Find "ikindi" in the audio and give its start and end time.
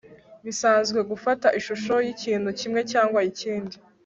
3.29-3.75